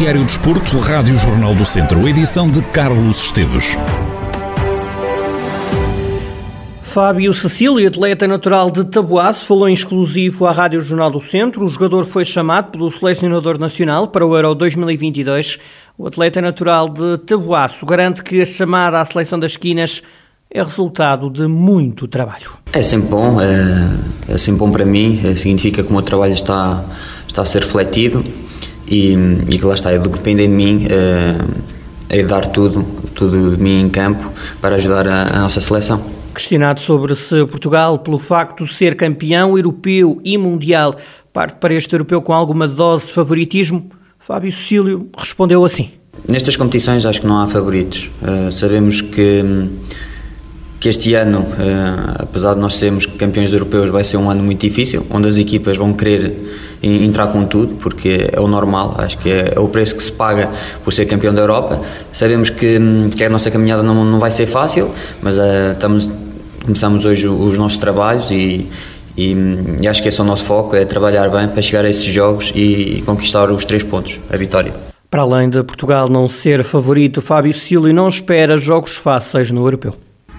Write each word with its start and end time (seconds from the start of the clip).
Noticiário 0.00 0.24
Desporto, 0.24 0.78
Rádio 0.78 1.14
Jornal 1.18 1.54
do 1.54 1.66
Centro, 1.66 2.08
edição 2.08 2.50
de 2.50 2.62
Carlos 2.62 3.22
Esteves. 3.22 3.76
Fábio 6.82 7.34
Cecílio, 7.34 7.86
atleta 7.86 8.26
natural 8.26 8.70
de 8.70 8.82
Taboaço, 8.84 9.44
falou 9.44 9.68
em 9.68 9.74
exclusivo 9.74 10.46
à 10.46 10.52
Rádio 10.52 10.80
Jornal 10.80 11.10
do 11.10 11.20
Centro. 11.20 11.66
O 11.66 11.68
jogador 11.68 12.06
foi 12.06 12.24
chamado 12.24 12.70
pelo 12.70 12.90
selecionador 12.90 13.58
nacional 13.58 14.08
para 14.08 14.24
o 14.24 14.34
Euro 14.34 14.54
2022. 14.54 15.58
O 15.98 16.06
atleta 16.06 16.40
natural 16.40 16.88
de 16.88 17.18
Taboaço 17.18 17.84
garante 17.84 18.22
que 18.22 18.40
a 18.40 18.46
chamada 18.46 19.02
à 19.02 19.04
seleção 19.04 19.38
das 19.38 19.50
esquinas 19.50 20.02
é 20.50 20.62
resultado 20.62 21.28
de 21.28 21.46
muito 21.46 22.08
trabalho. 22.08 22.52
É 22.72 22.80
sempre 22.80 23.08
bom, 23.08 23.38
é, 23.38 24.32
é 24.32 24.38
sempre 24.38 24.60
bom 24.60 24.70
para 24.70 24.86
mim, 24.86 25.20
é, 25.22 25.36
significa 25.36 25.82
que 25.82 25.90
o 25.90 25.92
meu 25.92 26.02
trabalho 26.02 26.32
está, 26.32 26.82
está 27.28 27.42
a 27.42 27.44
ser 27.44 27.64
refletido 27.64 28.24
e, 28.90 29.14
e 29.48 29.58
que 29.58 29.64
lá 29.64 29.74
está, 29.74 29.92
é 29.92 29.98
do 29.98 30.10
que 30.10 30.18
depende 30.18 30.42
de 30.42 30.48
mim, 30.48 30.86
é, 30.90 32.18
é 32.18 32.22
dar 32.24 32.46
tudo, 32.46 32.82
tudo 33.14 33.56
de 33.56 33.62
mim 33.62 33.82
em 33.82 33.88
campo 33.88 34.30
para 34.60 34.74
ajudar 34.74 35.06
a, 35.06 35.36
a 35.36 35.38
nossa 35.40 35.60
seleção. 35.60 36.02
Questionado 36.34 36.80
sobre 36.80 37.14
se 37.14 37.44
Portugal, 37.46 37.98
pelo 37.98 38.18
facto 38.18 38.64
de 38.64 38.74
ser 38.74 38.96
campeão 38.96 39.56
europeu 39.56 40.20
e 40.24 40.36
mundial, 40.36 40.96
parte 41.32 41.54
para 41.54 41.74
este 41.74 41.94
europeu 41.94 42.20
com 42.20 42.32
alguma 42.32 42.66
dose 42.66 43.06
de 43.06 43.12
favoritismo, 43.12 43.90
Fábio 44.18 44.50
Cecílio 44.50 45.08
respondeu 45.16 45.64
assim. 45.64 45.90
Nestas 46.28 46.56
competições 46.56 47.06
acho 47.06 47.20
que 47.20 47.26
não 47.26 47.40
há 47.40 47.46
favoritos. 47.46 48.10
Uh, 48.22 48.52
sabemos 48.52 49.00
que 49.00 49.42
que 50.80 50.88
este 50.88 51.12
ano, 51.14 51.46
eh, 51.58 52.14
apesar 52.20 52.54
de 52.54 52.60
nós 52.60 52.76
sermos 52.76 53.04
campeões 53.04 53.52
europeus, 53.52 53.90
vai 53.90 54.02
ser 54.02 54.16
um 54.16 54.30
ano 54.30 54.42
muito 54.42 54.62
difícil, 54.62 55.06
onde 55.10 55.28
as 55.28 55.36
equipas 55.36 55.76
vão 55.76 55.92
querer 55.92 56.34
entrar 56.82 57.26
com 57.26 57.44
tudo, 57.44 57.74
porque 57.74 58.30
é 58.32 58.40
o 58.40 58.48
normal, 58.48 58.94
acho 58.96 59.18
que 59.18 59.30
é, 59.30 59.52
é 59.54 59.60
o 59.60 59.68
preço 59.68 59.94
que 59.94 60.02
se 60.02 60.10
paga 60.10 60.48
por 60.82 60.90
ser 60.90 61.04
campeão 61.04 61.34
da 61.34 61.42
Europa. 61.42 61.82
Sabemos 62.10 62.48
que, 62.48 62.78
que 63.14 63.22
a 63.22 63.28
nossa 63.28 63.50
caminhada 63.50 63.82
não, 63.82 64.06
não 64.06 64.18
vai 64.18 64.30
ser 64.30 64.46
fácil, 64.46 64.90
mas 65.20 65.36
uh, 65.36 65.72
estamos, 65.72 66.10
começamos 66.64 67.04
hoje 67.04 67.28
os 67.28 67.58
nossos 67.58 67.76
trabalhos 67.76 68.30
e, 68.30 68.66
e, 69.14 69.36
e, 69.82 69.86
acho 69.86 70.02
que 70.02 70.08
esse 70.08 70.18
é 70.18 70.24
o 70.24 70.26
nosso 70.26 70.46
foco, 70.46 70.74
é 70.74 70.86
trabalhar 70.86 71.28
bem 71.28 71.46
para 71.48 71.60
chegar 71.60 71.84
a 71.84 71.90
esses 71.90 72.06
jogos 72.06 72.50
e, 72.54 72.98
e 72.98 73.02
conquistar 73.02 73.50
os 73.50 73.66
três 73.66 73.82
pontos, 73.82 74.18
a 74.32 74.36
vitória. 74.38 74.72
Para 75.10 75.22
além 75.22 75.50
de 75.50 75.62
Portugal 75.62 76.08
não 76.08 76.26
ser 76.26 76.64
favorito, 76.64 77.20
Fábio 77.20 77.52
Silva 77.52 77.92
não 77.92 78.08
espera 78.08 78.56
jogos 78.56 78.96
fáceis 78.96 79.50
no 79.50 79.66
europeu. 79.66 79.94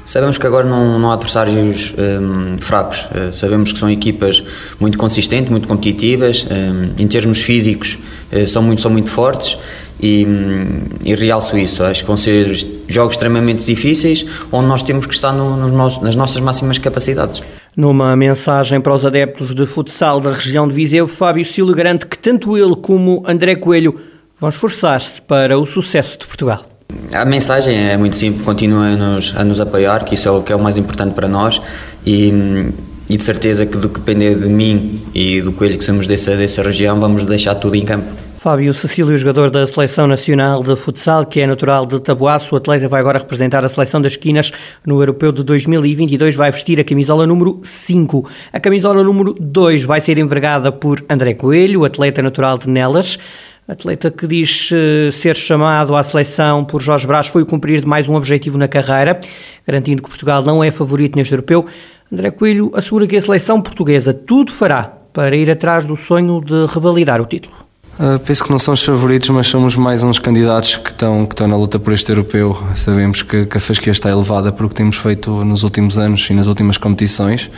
Sabemos 0.06 0.38
que 0.38 0.46
agora 0.46 0.68
não, 0.68 1.00
não 1.00 1.12
há 1.12 1.14
adversários 1.14 1.94
um, 1.98 2.58
fracos, 2.60 3.06
uh, 3.06 3.34
sabemos 3.34 3.72
que 3.72 3.80
são 3.80 3.90
equipas 3.90 4.44
muito 4.80 4.98
consistentes, 4.98 5.50
muito 5.50 5.68
competitivas, 5.68 6.46
um, 6.50 7.02
em 7.02 7.08
termos 7.08 7.42
físicos 7.42 7.98
uh, 8.32 8.48
são, 8.48 8.62
muito, 8.62 8.82
são 8.82 8.92
muito 8.92 9.10
fortes 9.10 9.58
e, 10.02 10.26
um, 10.26 10.82
e 11.06 11.16
realço 11.16 11.58
isso. 11.58 11.84
Acho 11.84 12.02
que 12.02 12.08
vão 12.08 12.18
ser 12.18 12.52
jogos 12.88 13.14
extremamente 13.14 13.64
difíceis 13.64 14.26
onde 14.52 14.68
nós 14.68 14.84
temos 14.84 15.06
que 15.06 15.14
estar 15.14 15.32
no, 15.32 15.56
no 15.56 15.70
nosso, 15.70 16.04
nas 16.04 16.16
nossas 16.16 16.42
máximas 16.42 16.78
capacidades. 16.78 17.42
Numa 17.78 18.16
mensagem 18.16 18.82
para 18.82 18.94
os 18.94 19.06
adeptos 19.06 19.54
de 19.56 19.66
futsal 19.66 20.20
da 20.20 20.34
região 20.34 20.68
de 20.68 20.74
Viseu, 20.74 21.08
Fábio 21.08 21.46
Silva 21.46 21.74
garante 21.74 22.06
que 22.06 22.18
tanto 22.18 22.58
ele 22.58 22.76
como 22.76 23.24
André 23.26 23.56
Coelho 23.56 23.98
vão 24.40 24.50
esforçar-se 24.50 25.22
para 25.22 25.58
o 25.58 25.66
sucesso 25.66 26.18
de 26.18 26.26
Portugal. 26.26 26.71
A 27.14 27.26
mensagem 27.26 27.92
é 27.92 27.98
muito 27.98 28.16
simples, 28.16 28.44
continua 28.44 28.88
a 28.88 29.44
nos, 29.44 29.60
apoiar, 29.60 30.06
que 30.06 30.16
isso 30.16 30.28
é 30.28 30.32
o 30.32 30.42
que 30.42 30.52
é 30.52 30.56
o 30.56 30.60
mais 30.60 30.78
importante 30.78 31.14
para 31.14 31.28
nós 31.28 31.62
e, 32.06 32.72
e 33.10 33.18
de 33.18 33.24
certeza 33.24 33.66
que 33.66 33.78
do 33.78 33.90
que 33.90 34.00
depender 34.00 34.36
de 34.36 34.48
mim 34.48 35.02
e 35.14 35.42
do 35.42 35.52
Coelho 35.52 35.78
que 35.78 35.84
somos 35.84 36.08
dessa, 36.08 36.36
dessa 36.36 36.62
região, 36.62 37.00
vamos 37.00 37.26
deixar 37.26 37.56
tudo 37.56 37.76
em 37.76 37.86
campo. 37.86 38.32
Fábio 38.42 38.74
Cecílio, 38.74 39.16
jogador 39.20 39.52
da 39.52 39.68
Seleção 39.68 40.08
Nacional 40.08 40.64
de 40.64 40.76
Futsal, 40.76 41.28
que 41.28 41.40
é 41.42 41.46
natural 41.46 41.86
de 41.86 42.00
Taboaço, 42.00 42.56
o 42.56 42.58
atleta 42.58 42.90
vai 42.90 43.00
agora 43.00 43.20
representar 43.20 43.64
a 43.64 43.70
Seleção 43.70 44.02
das 44.02 44.16
Quinas 44.16 44.52
no 44.84 45.00
Europeu 45.00 45.32
de 45.32 45.44
2022, 45.44 46.36
vai 46.36 46.50
vestir 46.50 46.80
a 46.80 46.84
camisola 46.84 47.28
número 47.28 47.60
5. 47.62 48.28
A 48.52 48.60
camisola 48.60 49.04
número 49.04 49.36
2 49.40 49.84
vai 49.84 50.02
ser 50.02 50.18
envergada 50.18 50.72
por 50.72 51.06
André 51.08 51.36
Coelho, 51.36 51.86
atleta 51.86 52.24
natural 52.24 52.58
de 52.58 52.68
Nelas. 52.68 53.20
Atleta 53.68 54.10
que 54.10 54.28
diz 54.28 54.70
uh, 54.72 55.12
ser 55.12 55.36
chamado 55.36 55.96
à 55.96 56.04
seleção 56.04 56.66
por 56.66 56.82
Jorge 56.82 57.08
Brás 57.08 57.28
foi 57.28 57.46
cumprir 57.46 57.82
de 57.82 57.88
mais 57.88 58.10
um 58.10 58.16
objetivo 58.16 58.58
na 58.58 58.68
carreira, 58.68 59.20
garantindo 59.66 60.02
que 60.02 60.10
Portugal 60.10 60.44
não 60.44 60.64
é 60.64 60.72
favorito 60.72 61.16
neste 61.16 61.34
europeu. 61.34 61.66
André 62.12 62.32
Coelho 62.32 62.72
assegura 62.74 63.08
que 63.08 63.16
a 63.16 63.22
seleção 63.22 63.62
portuguesa 63.62 64.14
tudo 64.14 64.52
fará 64.52 64.92
para 65.14 65.36
ir 65.36 65.50
atrás 65.50 65.86
do 65.86 65.96
sonho 65.96 66.42
de 66.44 66.66
revalidar 66.66 67.22
o 67.22 67.26
título. 67.26 67.56
Uh, 68.00 68.18
penso 68.20 68.44
que 68.44 68.50
não 68.50 68.58
são 68.58 68.74
os 68.74 68.84
favoritos, 68.84 69.30
mas 69.30 69.48
somos 69.48 69.76
mais 69.76 70.02
uns 70.02 70.18
candidatos 70.18 70.78
que 70.78 70.90
estão, 70.90 71.26
que 71.26 71.34
estão 71.34 71.48
na 71.48 71.56
luta 71.56 71.78
por 71.78 71.94
este 71.94 72.12
europeu. 72.12 72.58
Sabemos 72.76 73.22
que, 73.22 73.46
que 73.46 73.58
a 73.58 73.60
fasquia 73.60 73.92
está 73.92 74.10
elevada 74.10 74.52
por 74.52 74.66
o 74.66 74.70
que 74.70 74.76
temos 74.76 74.96
feito 74.96 75.46
nos 75.46 75.64
últimos 75.64 75.98
anos 75.98 76.28
e 76.30 76.34
nas 76.34 76.48
últimas 76.48 76.78
competições. 76.78 77.50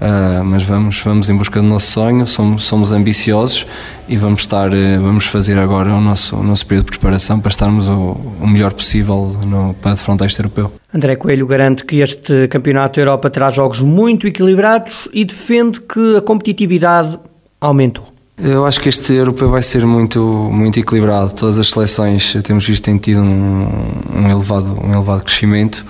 Uh, 0.00 0.44
mas 0.44 0.62
vamos, 0.62 1.00
vamos 1.00 1.28
em 1.28 1.36
busca 1.36 1.60
do 1.60 1.66
nosso 1.66 1.90
sonho, 1.90 2.24
somos, 2.24 2.62
somos 2.62 2.92
ambiciosos 2.92 3.66
e 4.08 4.16
vamos 4.16 4.42
estar, 4.42 4.68
uh, 4.68 5.02
vamos 5.02 5.26
fazer 5.26 5.58
agora 5.58 5.92
o 5.92 6.00
nosso, 6.00 6.36
o 6.36 6.42
nosso 6.42 6.64
período 6.66 6.84
de 6.86 6.90
preparação 6.92 7.40
para 7.40 7.50
estarmos 7.50 7.88
o, 7.88 8.16
o 8.40 8.46
melhor 8.46 8.72
possível 8.72 9.36
no, 9.44 9.74
para 9.74 9.92
defrontar 9.92 10.28
este 10.28 10.38
europeu. 10.38 10.72
André 10.94 11.16
Coelho 11.16 11.46
garante 11.48 11.84
que 11.84 11.96
este 11.96 12.46
Campeonato 12.46 12.96
da 12.96 13.02
Europa 13.02 13.28
terá 13.28 13.50
jogos 13.50 13.80
muito 13.80 14.28
equilibrados 14.28 15.08
e 15.12 15.24
defende 15.24 15.80
que 15.80 16.16
a 16.16 16.20
competitividade 16.20 17.18
aumentou. 17.60 18.06
Eu 18.40 18.64
acho 18.64 18.80
que 18.80 18.88
este 18.88 19.14
europeu 19.14 19.50
vai 19.50 19.64
ser 19.64 19.84
muito, 19.84 20.20
muito 20.20 20.78
equilibrado. 20.78 21.34
Todas 21.34 21.58
as 21.58 21.70
seleções 21.70 22.36
temos 22.44 22.64
visto 22.64 22.84
têm 22.84 22.96
tido 22.96 23.20
um, 23.20 23.66
um, 24.14 24.30
elevado, 24.30 24.78
um 24.80 24.94
elevado 24.94 25.24
crescimento. 25.24 25.84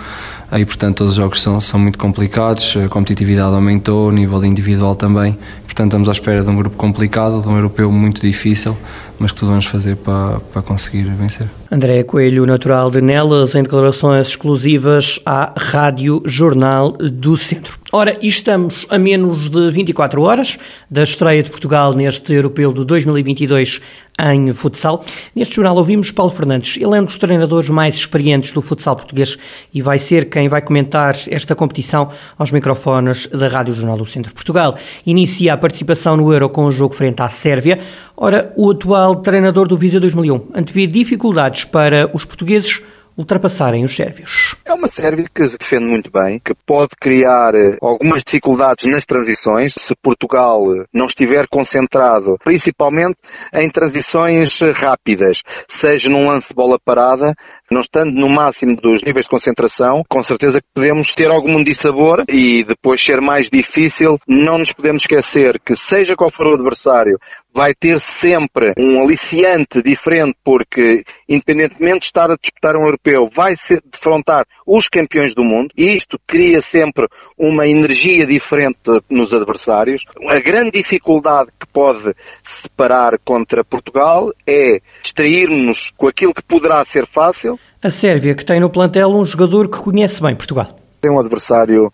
Aí, 0.50 0.64
portanto, 0.64 0.98
todos 0.98 1.12
os 1.12 1.16
jogos 1.16 1.42
são, 1.42 1.60
são 1.60 1.78
muito 1.78 1.98
complicados, 1.98 2.74
a 2.82 2.88
competitividade 2.88 3.54
aumentou, 3.54 4.08
o 4.08 4.12
nível 4.12 4.42
individual 4.44 4.94
também. 4.94 5.36
Portanto, 5.68 5.90
estamos 5.90 6.08
à 6.08 6.12
espera 6.12 6.42
de 6.42 6.48
um 6.48 6.56
grupo 6.56 6.76
complicado, 6.76 7.42
de 7.42 7.48
um 7.48 7.54
europeu 7.54 7.92
muito 7.92 8.22
difícil, 8.22 8.74
mas 9.18 9.32
que 9.32 9.38
tudo 9.38 9.50
vamos 9.50 9.66
fazer 9.66 9.96
para, 9.96 10.40
para 10.40 10.62
conseguir 10.62 11.04
vencer. 11.04 11.46
André 11.70 12.02
Coelho, 12.04 12.46
natural 12.46 12.90
de 12.90 13.02
Nelas, 13.02 13.54
em 13.54 13.62
declarações 13.62 14.28
exclusivas 14.28 15.20
à 15.26 15.52
Rádio 15.56 16.22
Jornal 16.24 16.92
do 16.92 17.36
Centro. 17.36 17.78
Ora, 17.92 18.16
estamos 18.22 18.86
a 18.88 18.98
menos 18.98 19.50
de 19.50 19.70
24 19.70 20.22
horas 20.22 20.58
da 20.90 21.02
estreia 21.02 21.42
de 21.42 21.50
Portugal 21.50 21.92
neste 21.92 22.32
Europeu 22.32 22.72
de 22.72 22.84
2022 22.84 23.80
em 24.20 24.52
futsal. 24.52 25.04
Neste 25.34 25.56
jornal 25.56 25.76
ouvimos 25.76 26.10
Paulo 26.10 26.32
Fernandes. 26.32 26.76
Ele 26.76 26.96
é 26.96 27.00
um 27.00 27.04
dos 27.04 27.16
treinadores 27.16 27.70
mais 27.70 27.94
experientes 27.94 28.52
do 28.52 28.60
futsal 28.60 28.96
português 28.96 29.38
e 29.72 29.80
vai 29.80 29.98
ser 29.98 30.28
quem 30.28 30.48
vai 30.48 30.60
comentar 30.60 31.14
esta 31.28 31.54
competição 31.54 32.10
aos 32.36 32.50
microfones 32.50 33.26
da 33.28 33.48
Rádio 33.48 33.72
Jornal 33.72 33.96
do 33.96 34.04
Centro. 34.04 34.34
Portugal 34.34 34.76
inicia 35.06 35.54
a 35.54 35.56
participação 35.58 36.16
no 36.16 36.32
Euro 36.32 36.48
com 36.48 36.64
o 36.64 36.70
jogo 36.70 36.94
frente 36.94 37.20
à 37.20 37.28
Sérvia. 37.28 37.78
Ora, 38.16 38.52
o 38.56 38.70
atual 38.70 39.16
treinador 39.16 39.68
do 39.68 39.76
Visa 39.76 40.00
2001 40.00 40.48
antevê 40.54 40.86
dificuldades 40.86 41.64
para 41.64 42.10
os 42.14 42.24
portugueses 42.24 42.82
ultrapassarem 43.18 43.84
os 43.84 43.96
sérvios. 43.96 44.56
É 44.64 44.72
uma 44.72 44.88
Sérvia 44.88 45.26
que 45.32 45.48
se 45.48 45.56
defende 45.56 45.88
muito 45.88 46.10
bem, 46.10 46.40
que 46.44 46.52
pode 46.66 46.90
criar 47.00 47.54
eh, 47.54 47.76
algumas 47.80 48.24
dificuldades 48.24 48.84
nas 48.90 49.06
transições, 49.06 49.72
se 49.78 49.94
Portugal 50.02 50.60
não 50.92 51.06
estiver 51.06 51.46
concentrado, 51.48 52.36
principalmente 52.42 53.16
em 53.54 53.70
transições 53.70 54.60
eh, 54.60 54.72
rápidas, 54.72 55.40
seja 55.68 56.08
num 56.08 56.28
lance 56.28 56.48
de 56.48 56.54
bola 56.54 56.78
parada, 56.84 57.32
não 57.70 57.80
estando 57.80 58.12
no 58.12 58.28
máximo 58.28 58.76
dos 58.76 59.02
níveis 59.04 59.24
de 59.24 59.30
concentração, 59.30 60.02
com 60.08 60.22
certeza 60.22 60.60
que 60.60 60.66
podemos 60.74 61.14
ter 61.14 61.30
algum 61.30 61.62
dissabor 61.62 62.24
e 62.28 62.64
depois 62.64 63.02
ser 63.02 63.20
mais 63.20 63.48
difícil. 63.50 64.18
Não 64.26 64.58
nos 64.58 64.72
podemos 64.72 65.02
esquecer 65.02 65.60
que, 65.64 65.76
seja 65.76 66.16
qual 66.16 66.30
for 66.30 66.46
o 66.46 66.54
adversário, 66.54 67.18
vai 67.58 67.74
ter 67.74 67.98
sempre 67.98 68.72
um 68.78 69.02
aliciante 69.02 69.82
diferente, 69.82 70.36
porque, 70.44 71.02
independentemente 71.28 71.98
de 71.98 72.04
estar 72.04 72.30
a 72.30 72.36
disputar 72.40 72.76
um 72.76 72.84
europeu, 72.84 73.28
vai 73.34 73.56
ser 73.56 73.82
defrontar 73.84 74.46
os 74.64 74.88
campeões 74.88 75.34
do 75.34 75.42
mundo, 75.42 75.70
e 75.76 75.96
isto 75.96 76.20
cria 76.24 76.60
sempre 76.60 77.08
uma 77.36 77.66
energia 77.66 78.24
diferente 78.24 78.78
nos 79.10 79.34
adversários. 79.34 80.04
A 80.28 80.38
grande 80.38 80.78
dificuldade 80.78 81.50
que 81.58 81.66
pode 81.66 82.14
separar 82.62 83.18
contra 83.24 83.64
Portugal 83.64 84.30
é 84.46 84.78
distrairmos 85.02 85.90
com 85.96 86.06
aquilo 86.06 86.32
que 86.32 86.42
poderá 86.42 86.84
ser 86.84 87.08
fácil. 87.08 87.58
A 87.82 87.90
Sérvia, 87.90 88.36
que 88.36 88.44
tem 88.44 88.60
no 88.60 88.70
plantel 88.70 89.08
um 89.08 89.24
jogador 89.24 89.68
que 89.68 89.78
conhece 89.78 90.22
bem 90.22 90.36
Portugal. 90.36 90.76
Tem 91.00 91.10
um 91.10 91.18
adversário 91.18 91.92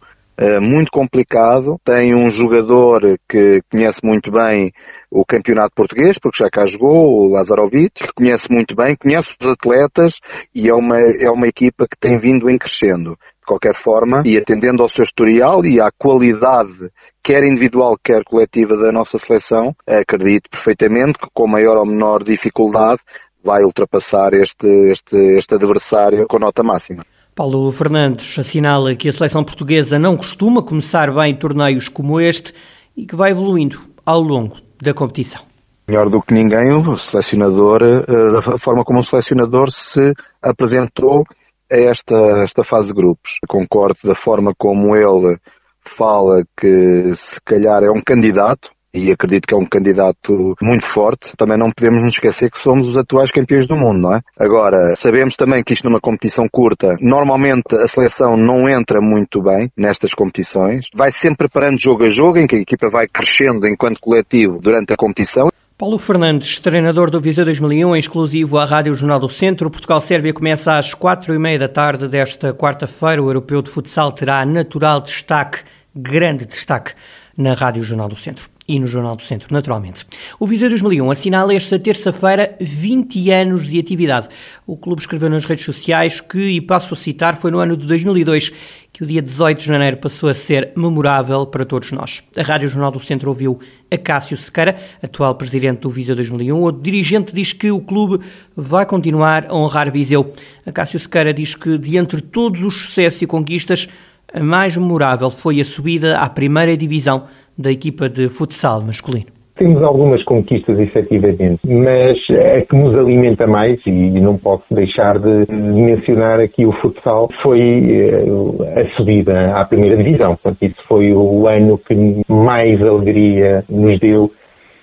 muito 0.61 0.91
complicado, 0.91 1.79
tem 1.85 2.15
um 2.15 2.29
jogador 2.29 3.01
que 3.29 3.61
conhece 3.71 4.01
muito 4.03 4.31
bem 4.33 4.73
o 5.11 5.25
campeonato 5.25 5.73
português, 5.77 6.19
porque 6.21 6.43
já 6.43 6.51
cá 6.51 6.67
jogou, 6.67 7.25
o 7.25 7.29
Lazarovic, 7.29 7.93
que 7.95 8.13
conhece 8.17 8.51
muito 8.51 8.75
bem, 8.75 8.97
conhece 8.97 9.33
os 9.41 9.49
atletas 9.49 10.15
e 10.53 10.69
é 10.69 10.75
uma, 10.75 10.99
é 10.99 11.31
uma 11.31 11.47
equipa 11.47 11.87
que 11.89 11.97
tem 11.99 12.19
vindo 12.19 12.51
em 12.51 12.59
crescendo. 12.59 13.17
De 13.41 13.47
qualquer 13.47 13.77
forma, 13.77 14.23
e 14.25 14.39
atendendo 14.39 14.83
ao 14.83 14.89
seu 14.89 15.03
historial 15.03 15.65
e 15.67 15.79
à 15.79 15.91
qualidade, 15.97 16.91
quer 17.23 17.45
individual, 17.45 17.95
quer 18.03 18.25
coletiva 18.25 18.77
da 18.77 18.91
nossa 18.91 19.19
seleção, 19.19 19.75
acredito 19.87 20.49
perfeitamente 20.51 21.19
que 21.19 21.29
com 21.33 21.47
maior 21.47 21.77
ou 21.77 21.87
menor 21.87 22.25
dificuldade 22.25 23.01
vai 23.45 23.63
ultrapassar 23.63 24.33
este, 24.33 24.67
este, 24.91 25.17
este 25.37 25.55
adversário 25.55 26.27
com 26.27 26.39
nota 26.39 26.63
máxima. 26.63 27.05
Paulo 27.35 27.73
Fernandes 27.73 28.39
assinala 28.39 28.95
que 28.95 29.09
a 29.09 29.13
seleção 29.13 29.43
portuguesa 29.43 29.99
não 29.99 30.17
costuma 30.17 30.63
começar 30.63 31.13
bem 31.13 31.35
torneios 31.35 31.89
como 31.89 32.21
este 32.21 32.55
e 32.97 33.05
que 33.05 33.17
vai 33.17 33.33
evoluindo 33.33 33.81
ao 34.07 34.21
longo 34.21 34.55
da 34.81 34.95
competição. 34.95 35.43
Melhor 35.89 36.09
do 36.09 36.23
que 36.23 36.33
ninguém, 36.33 36.73
o 36.73 36.97
selecionador, 36.97 37.83
eh, 37.83 38.51
da 38.53 38.59
forma 38.59 38.85
como 38.85 39.01
o 39.01 39.05
selecionador 39.05 39.73
se 39.73 40.13
apresentou 40.41 41.25
a 41.71 41.77
esta, 41.77 42.15
esta 42.45 42.63
fase 42.63 42.87
de 42.87 42.95
grupos. 42.95 43.39
Concordo 43.49 43.99
da 44.05 44.15
forma 44.15 44.55
como 44.57 44.95
ele 44.95 45.37
fala 45.81 46.45
que 46.57 47.17
se 47.17 47.41
calhar 47.45 47.83
é 47.83 47.91
um 47.91 48.01
candidato, 48.01 48.71
e 48.94 49.11
acredito 49.11 49.46
que 49.46 49.55
é 49.55 49.58
um 49.58 49.67
candidato 49.67 50.55
muito 50.62 50.87
forte. 50.87 51.32
Também 51.37 51.58
não 51.58 51.70
podemos 51.73 52.00
nos 52.02 52.14
esquecer 52.14 52.50
que 52.50 52.58
somos 52.58 52.88
os 52.88 52.96
atuais 52.96 53.32
campeões 53.32 53.67
do 53.67 53.75
mundo, 53.75 54.00
não 54.00 54.14
é? 54.14 54.20
Agora, 54.38 54.94
sabemos 54.96 55.35
também 55.35 55.62
que 55.64 55.73
isto 55.73 55.88
numa 55.88 56.00
competição 56.00 56.46
curta, 56.50 56.94
normalmente 57.00 57.75
a 57.75 57.88
seleção 57.88 58.37
não 58.37 58.69
entra 58.69 59.00
muito 59.00 59.43
bem 59.43 59.70
nestas 59.76 60.14
competições. 60.14 60.87
Vai 60.94 61.11
sempre 61.11 61.49
preparando 61.49 61.81
jogo 61.81 62.05
a 62.05 62.08
jogo, 62.08 62.38
em 62.38 62.46
que 62.46 62.55
a 62.55 62.61
equipa 62.61 62.88
vai 62.88 63.08
crescendo 63.08 63.67
enquanto 63.67 64.00
coletivo 64.00 64.61
durante 64.61 64.93
a 64.93 64.96
competição. 64.96 65.49
Paulo 65.76 65.99
Fernandes, 65.99 66.61
treinador 66.61 67.11
do 67.11 67.20
Viseu 67.20 67.44
2001, 67.44 67.96
exclusivo 67.96 68.58
à 68.58 68.64
Rádio 68.64 68.94
Jornal 68.94 69.19
do 69.19 69.29
Centro. 69.29 69.69
Portugal-Sérvia 69.69 70.32
começa 70.32 70.79
às 70.79 70.94
quatro 70.94 71.35
e 71.35 71.38
meia 71.38 71.58
da 71.58 71.69
tarde 71.69 72.06
desta 72.06 72.55
quarta-feira. 72.55 73.20
O 73.20 73.29
Europeu 73.29 73.61
de 73.61 73.70
Futsal 73.70 74.12
terá 74.12 74.46
natural 74.46 75.00
destaque, 75.00 75.64
grande 75.94 76.46
destaque, 76.46 76.93
na 77.37 77.55
Rádio 77.55 77.82
Jornal 77.82 78.08
do 78.08 78.14
Centro 78.14 78.54
e 78.67 78.79
no 78.81 78.87
Jornal 78.87 79.17
do 79.17 79.23
Centro, 79.23 79.53
naturalmente. 79.53 80.07
O 80.41 80.47
Viseu 80.47 80.69
2001 80.69 81.11
assinala 81.11 81.55
esta 81.55 81.79
terça-feira 81.79 82.57
20 82.61 83.31
anos 83.31 83.67
de 83.67 83.79
atividade. 83.79 84.29
O 84.67 84.77
clube 84.77 85.01
escreveu 85.01 85.29
nas 85.29 85.45
redes 85.45 85.65
sociais 85.65 86.21
que, 86.21 86.39
e 86.39 86.61
passo 86.61 86.95
a 86.95 86.97
citar, 86.97 87.37
foi 87.37 87.51
no 87.51 87.59
ano 87.59 87.77
de 87.77 87.87
2002 87.87 88.53
que 88.93 89.03
o 89.03 89.07
dia 89.07 89.21
18 89.21 89.59
de 89.59 89.67
janeiro 89.67 89.97
passou 89.97 90.29
a 90.29 90.35
ser 90.35 90.73
memorável 90.77 91.45
para 91.47 91.65
todos 91.65 91.91
nós. 91.91 92.23
A 92.37 92.43
Rádio 92.43 92.69
Jornal 92.69 92.93
do 92.93 93.01
Centro 93.01 93.29
ouviu 93.29 93.59
a 93.91 93.99
Cássio 93.99 94.37
Sequeira, 94.37 94.79
atual 95.03 95.35
presidente 95.35 95.81
do 95.81 95.91
Viseu 95.91 96.15
2001. 96.15 96.63
O 96.63 96.71
dirigente 96.71 97.35
diz 97.35 97.53
que 97.53 97.73
o 97.73 97.81
clube 97.81 98.25
vai 98.57 98.87
continuar 98.87 99.47
a 99.49 99.55
honrar 99.55 99.91
Viseu. 99.91 100.33
A 100.65 100.71
Cássio 100.71 101.01
Sequeira 101.01 101.35
diz 101.35 101.57
que, 101.57 101.77
de 101.77 101.97
entre 101.97 102.23
todos 102.23 102.63
os 102.63 102.87
sucessos 102.87 103.21
e 103.21 103.27
conquistas, 103.27 103.89
a 104.33 104.41
mais 104.41 104.77
memorável 104.77 105.31
foi 105.31 105.61
a 105.61 105.65
subida 105.65 106.19
à 106.19 106.29
primeira 106.29 106.77
divisão 106.77 107.25
da 107.56 107.71
equipa 107.71 108.09
de 108.09 108.29
futsal 108.29 108.81
masculino? 108.83 109.27
Temos 109.56 109.81
algumas 109.85 110.25
conquistas, 110.25 110.77
efetivamente, 110.81 111.61
mas 111.65 112.19
a 112.29 112.61
que 112.62 112.75
nos 112.75 112.93
alimenta 112.93 113.47
mais, 113.47 113.81
e 113.87 114.21
não 114.21 114.37
posso 114.37 114.65
deixar 114.75 115.17
de 115.21 115.47
mencionar 115.49 116.41
aqui 116.41 116.67
o 116.67 116.73
futsal, 116.73 117.29
foi 117.41 117.61
eh, 117.61 118.81
a 118.81 118.97
subida 118.97 119.55
à 119.55 119.65
primeira 119.65 119.97
divisão. 119.97 120.37
Portanto, 120.37 120.61
isso 120.62 120.83
foi 120.89 121.12
o 121.12 121.47
ano 121.47 121.79
que 121.79 122.25
mais 122.29 122.83
alegria 122.83 123.65
nos 123.69 124.01
deu 124.01 124.33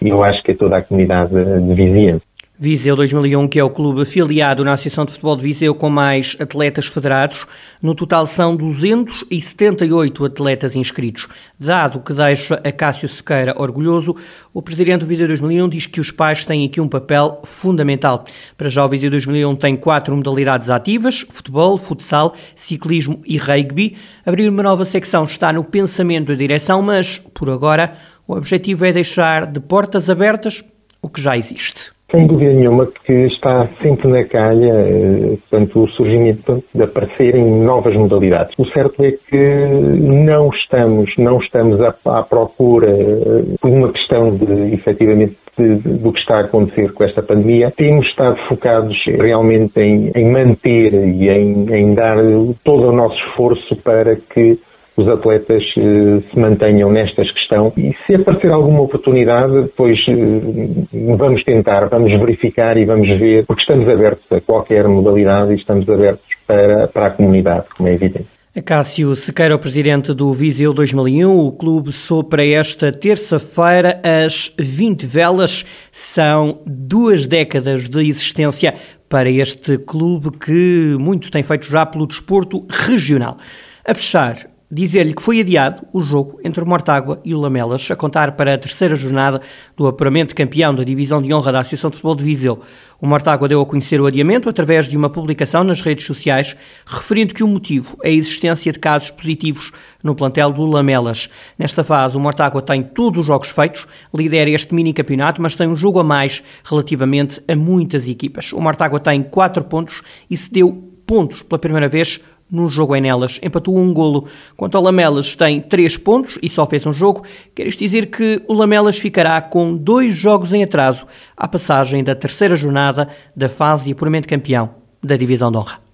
e 0.02 0.10
eu 0.10 0.24
acho 0.24 0.42
que 0.42 0.52
é 0.52 0.56
toda 0.56 0.78
a 0.78 0.82
comunidade 0.82 1.32
de 1.32 1.74
vizinhança. 1.76 2.26
Viseu 2.64 2.96
2001, 2.96 3.48
que 3.48 3.58
é 3.58 3.64
o 3.64 3.72
clube 3.72 4.04
afiliado 4.04 4.64
na 4.64 4.74
Associação 4.74 5.04
de 5.04 5.14
Futebol 5.14 5.36
de 5.36 5.42
Viseu 5.42 5.74
com 5.74 5.90
mais 5.90 6.38
atletas 6.40 6.86
federados. 6.86 7.48
No 7.82 7.96
total 7.96 8.28
são 8.28 8.56
278 8.56 10.26
atletas 10.26 10.76
inscritos. 10.76 11.28
Dado 11.60 12.02
que 12.02 12.14
deixa 12.14 12.62
a 12.64 12.72
Cássio 12.72 13.10
Sequeira 13.10 13.56
orgulhoso, 13.58 14.16
o 14.54 14.62
presidente 14.62 15.00
do 15.00 15.08
Viseu 15.08 15.28
2001 15.28 15.70
diz 15.70 15.86
que 15.88 16.00
os 16.00 16.12
pais 16.12 16.46
têm 16.46 16.64
aqui 16.64 16.80
um 16.80 16.88
papel 16.88 17.42
fundamental. 17.44 18.26
Para 18.56 18.70
já 18.70 18.86
o 18.86 18.90
Viseu 18.90 19.10
2001 19.10 19.56
tem 19.56 19.76
quatro 19.76 20.16
modalidades 20.16 20.70
ativas, 20.70 21.26
futebol, 21.32 21.80
futsal, 21.80 22.36
ciclismo 22.56 23.24
e 23.26 23.38
rugby. 23.38 23.98
Abrir 24.24 24.48
uma 24.48 24.62
nova 24.62 24.86
secção 24.86 25.24
está 25.24 25.52
no 25.52 25.64
pensamento 25.64 26.28
da 26.28 26.36
direção, 26.36 26.84
mas, 26.84 27.18
por 27.34 27.50
agora, 27.50 27.94
o 28.28 28.36
objetivo 28.36 28.86
é 28.86 28.94
deixar 28.94 29.48
de 29.48 29.60
portas 29.60 30.12
abertas 30.12 30.64
o 31.02 31.10
que 31.10 31.20
já 31.20 31.36
existe. 31.36 31.92
Sem 32.12 32.28
dúvida 32.28 32.52
nenhuma 32.52 32.88
que 33.06 33.14
está 33.28 33.70
sempre 33.82 34.10
na 34.10 34.26
calha 34.26 34.74
eh, 34.74 35.38
portanto, 35.50 35.84
o 35.84 35.88
surgimento 35.88 36.62
de 36.76 36.84
aparecerem 36.84 37.50
novas 37.64 37.96
modalidades. 37.96 38.54
O 38.60 38.66
certo 38.66 39.02
é 39.02 39.12
que 39.12 39.66
não 39.98 40.50
estamos, 40.50 41.16
não 41.18 41.38
estamos 41.38 41.80
à, 41.80 41.96
à 42.06 42.24
procura 42.24 42.92
eh, 42.92 43.56
por 43.62 43.72
uma 43.72 43.94
questão 43.94 44.36
de, 44.36 44.74
efetivamente, 44.74 45.38
do 45.58 46.12
que 46.12 46.20
está 46.20 46.38
a 46.38 46.42
acontecer 46.42 46.92
com 46.94 47.04
esta 47.04 47.22
pandemia. 47.22 47.72
Temos 47.78 48.08
estado 48.08 48.38
focados 48.48 49.06
realmente 49.06 49.80
em, 49.80 50.12
em 50.14 50.32
manter 50.32 50.94
e 50.94 51.30
em, 51.30 51.74
em 51.74 51.94
dar 51.94 52.18
todo 52.64 52.90
o 52.90 52.92
nosso 52.92 53.16
esforço 53.28 53.76
para 53.78 54.16
que 54.16 54.60
os 55.02 55.08
atletas 55.08 55.64
eh, 55.78 56.22
se 56.32 56.40
mantenham 56.40 56.92
nesta 56.92 57.24
questão 57.24 57.74
e 57.76 57.96
se 58.06 58.16
aparecer 58.16 58.52
alguma 58.52 58.82
oportunidade, 58.82 59.64
depois 59.64 60.00
eh, 60.08 61.16
vamos 61.18 61.44
tentar, 61.44 61.90
vamos 61.90 62.12
verificar 62.12 62.78
e 62.78 62.86
vamos 62.86 63.08
ver, 63.08 63.46
porque 63.46 63.62
estamos 63.62 63.88
abertos 63.88 64.26
a 64.32 64.40
qualquer 64.42 64.88
modalidade 64.88 65.54
e 65.54 65.56
estamos 65.56 65.88
abertos 65.90 66.26
para, 66.48 66.88
para 66.88 67.08
a 67.08 67.12
comunidade, 67.12 67.66
como 67.76 67.90
é 67.90 67.94
evidente. 67.94 68.28
Cássio 68.66 69.16
Sequeira, 69.16 69.56
o 69.56 69.60
presidente 69.60 70.14
do 70.14 70.34
Viseu 70.34 70.74
2001, 70.74 71.40
o 71.40 71.54
clube 71.54 71.94
sopra 71.94 72.46
esta 72.46 72.92
terça-feira 72.92 74.02
as 74.04 74.54
20 74.60 75.06
velas. 75.06 75.66
São 75.90 76.60
duas 76.66 77.26
décadas 77.26 77.88
de 77.88 78.02
existência 78.02 78.76
para 79.08 79.30
este 79.30 79.78
clube 79.78 80.32
que 80.38 80.98
muito 81.00 81.32
tem 81.32 81.44
feito 81.44 81.66
já 81.66 81.86
pelo 81.86 82.06
desporto 82.06 82.68
regional. 82.70 83.38
A 83.86 83.94
fechar, 83.94 84.36
dizer-lhe 84.72 85.14
que 85.14 85.22
foi 85.22 85.42
adiado 85.42 85.86
o 85.92 86.02
jogo 86.02 86.40
entre 86.46 86.64
o 86.64 86.66
Mortágua 86.66 87.20
e 87.26 87.36
o 87.36 87.40
Lamelas, 87.40 87.92
a 87.92 87.96
contar 87.96 88.32
para 88.32 88.54
a 88.54 88.58
terceira 88.58 88.96
jornada 88.96 89.42
do 89.76 89.86
apuramento 89.86 90.34
campeão 90.34 90.74
da 90.74 90.84
Divisão 90.84 91.22
de 91.22 91.34
Honra 91.34 91.52
da 91.52 91.60
Associação 91.60 91.90
de 91.90 91.98
Futebol 91.98 92.16
de 92.16 92.24
Viseu. 92.24 92.62
O 93.02 93.06
Mortágua 93.06 93.50
deu 93.50 93.60
a 93.60 93.66
conhecer 93.66 94.00
o 94.00 94.06
adiamento 94.06 94.48
através 94.48 94.88
de 94.88 94.96
uma 94.96 95.10
publicação 95.10 95.64
nas 95.64 95.82
redes 95.82 96.06
sociais, 96.06 96.56
referindo 96.86 97.34
que 97.34 97.44
o 97.44 97.48
motivo 97.48 97.98
é 98.02 98.10
a 98.10 98.14
existência 98.14 98.72
de 98.72 98.80
casos 98.80 99.12
positivos 99.12 99.72
no 100.02 100.16
plantel 100.16 100.54
do 100.54 100.66
Lamelas. 100.66 101.30
Nesta 101.58 101.84
fase, 101.84 102.16
o 102.16 102.20
Mortágua 102.20 102.62
tem 102.62 102.82
todos 102.82 103.20
os 103.20 103.26
jogos 103.26 103.50
feitos, 103.50 103.86
lidera 104.14 104.50
este 104.52 104.74
mini 104.74 104.94
campeonato, 104.94 105.42
mas 105.42 105.56
tem 105.56 105.68
um 105.68 105.76
jogo 105.76 106.00
a 106.00 106.04
mais 106.04 106.42
relativamente 106.64 107.42
a 107.46 107.56
muitas 107.56 108.08
equipas. 108.08 108.54
O 108.54 108.62
Mortágua 108.62 109.00
tem 109.00 109.22
4 109.22 109.66
pontos 109.66 110.02
e 110.30 110.38
se 110.38 110.50
deu 110.50 110.72
pontos 111.06 111.44
pela 111.44 111.60
primeira 111.60 111.90
vez 111.90 112.22
no 112.52 112.68
jogo 112.68 112.96
em 112.96 113.02
Nelas. 113.02 113.40
Empatou 113.42 113.78
um 113.78 113.94
golo. 113.94 114.28
Quanto 114.58 114.76
ao 114.76 114.84
Lamelas, 114.84 115.36
tem 115.36 115.62
3 115.62 115.98
pontos 115.98 116.38
e 116.42 116.50
só 116.50 116.66
fez 116.68 116.86
um 116.86 116.94
jogo. 116.94 117.24
Quer 117.56 117.68
isto 117.68 117.80
dizer 117.80 118.08
que 118.08 118.44
o 118.48 118.54
Lamelas 118.54 119.00
ficará 119.00 119.42
com 119.42 119.76
dois 119.76 120.14
jogos 120.14 120.54
em 120.54 120.64
atraso 120.64 121.08
à 121.38 121.48
passagem 121.48 122.04
da 122.04 122.14
terceira 122.14 122.56
jornada 122.56 123.08
da 123.36 123.48
fase 123.48 123.86
de 123.86 123.92
apuramento 123.94 124.28
campeão 124.28 124.70
da 125.02 125.16
Divisão 125.16 125.52
de 125.52 125.58
Honra. 125.58 125.91